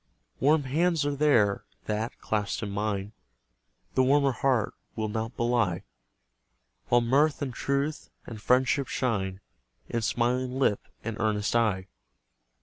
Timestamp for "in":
2.63-2.71, 9.89-10.01